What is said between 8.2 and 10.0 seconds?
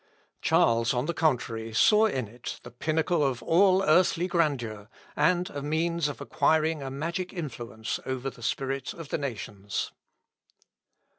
the spirit of the nations.